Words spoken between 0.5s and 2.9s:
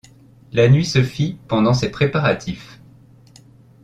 La nuit se fit pendant ces préparatifs.